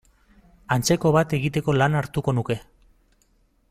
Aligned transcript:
Antzeko 0.75 1.11
bat 1.17 1.37
egiteko 1.39 1.77
lana 1.79 2.03
hartuko 2.03 2.37
nuke. 2.39 2.61